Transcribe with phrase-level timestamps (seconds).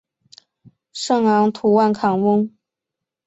[0.93, 2.49] 圣昂图万坎翁。